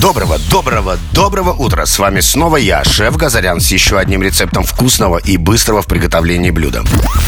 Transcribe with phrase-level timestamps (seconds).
[0.00, 1.84] Доброго, доброго, доброго утра!
[1.84, 6.50] С вами снова я, шеф Газарян, с еще одним рецептом вкусного и быстрого в приготовлении
[6.50, 6.84] блюда.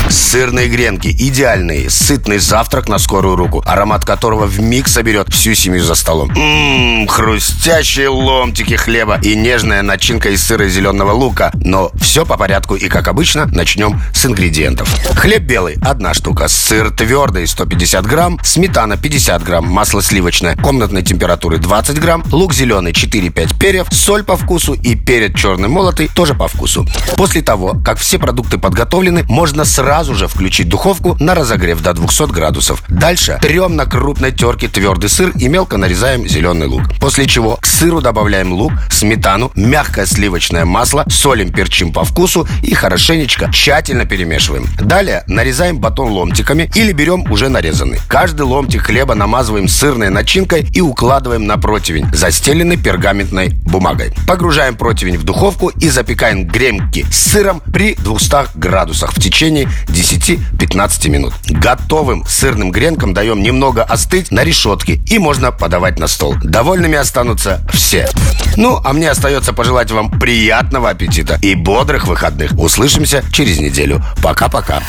[0.09, 5.83] Сырные гренки, идеальный, сытный завтрак на скорую руку, аромат которого в миг соберет всю семью
[5.83, 6.31] за столом.
[6.35, 11.51] Ммм, хрустящие ломтики хлеба и нежная начинка из сыра и зеленого лука.
[11.55, 14.89] Но все по порядку и, как обычно, начнем с ингредиентов.
[15.17, 21.59] Хлеб белый– одна штука, сыр твердый– 150 грамм, сметана– 50 грамм, масло сливочное комнатной температуры
[21.59, 26.49] 20 грамм, лук зеленый 4-5 перьев, соль по вкусу и перец черный молотый тоже по
[26.49, 26.87] вкусу.
[27.17, 32.33] После того, как все продукты подготовлены, можно сразу же включить духовку на разогрев до 200
[32.33, 32.83] градусов.
[32.89, 36.83] Дальше трем на крупной терке твердый сыр и мелко нарезаем зеленый лук.
[37.01, 42.75] После чего к сыру добавляем лук, сметану, мягкое сливочное масло, солим, перчим по вкусу и
[42.75, 44.67] хорошенечко тщательно перемешиваем.
[44.81, 48.01] Далее нарезаем батон ломтиками или берем уже нарезанный.
[48.09, 52.07] Каждый ломтик хлеба намазываем сырной начинкой и укладываем на противень.
[52.19, 54.13] Застелены пергаментной бумагой.
[54.27, 61.11] Погружаем противень в духовку и запекаем гремки с сыром при 200 градусах в течение 10-15
[61.11, 61.35] минут.
[61.49, 66.35] Готовым сырным гренкам даем немного остыть на решетке и можно подавать на стол.
[66.43, 68.09] Довольными останутся все.
[68.57, 72.51] Ну, а мне остается пожелать вам приятного аппетита и бодрых выходных.
[72.59, 74.05] Услышимся через неделю.
[74.25, 74.83] Пока-пока.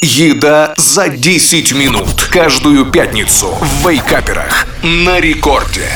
[0.00, 2.28] Еда за 10 минут.
[2.32, 4.66] Каждую пятницу в Вейкаперах.
[4.82, 5.90] На рекорде.